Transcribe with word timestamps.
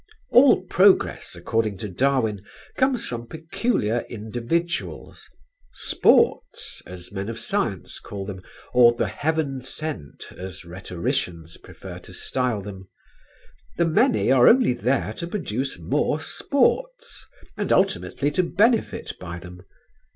All 0.31 0.63
progress 0.63 1.35
according 1.35 1.77
to 1.77 1.87
Darwin 1.87 2.43
comes 2.75 3.05
from 3.05 3.27
peculiar 3.27 4.03
individuals; 4.09 5.29
"sports" 5.73 6.81
as 6.87 7.11
men 7.11 7.29
of 7.29 7.37
science 7.37 7.99
call 7.99 8.25
them, 8.25 8.41
or 8.73 8.93
the 8.93 9.05
"heaven 9.07 9.61
sent" 9.61 10.31
as 10.31 10.65
rhetoricians 10.65 11.57
prefer 11.57 11.99
to 11.99 12.13
style 12.15 12.63
them. 12.63 12.89
The 13.77 13.85
many 13.85 14.31
are 14.31 14.47
only 14.47 14.73
there 14.73 15.13
to 15.17 15.27
produce 15.27 15.77
more 15.77 16.19
"sports" 16.19 17.27
and 17.55 17.71
ultimately 17.71 18.31
to 18.31 18.41
benefit 18.41 19.13
by 19.19 19.37
them. 19.37 19.61